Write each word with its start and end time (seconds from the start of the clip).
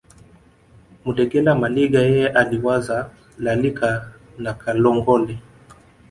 Mudegela 1.05 1.55
Maliga 1.55 1.99
yeye 2.01 2.29
aliwazaa 2.29 3.09
Lalika 3.37 4.11
na 4.37 4.53
Kalongole 4.53 5.37